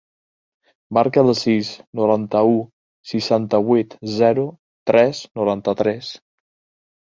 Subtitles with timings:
[0.97, 1.69] Marca el sis,
[1.99, 2.57] noranta-u,
[3.11, 4.49] seixanta-vuit, zero,
[4.93, 6.15] tres, noranta-tres.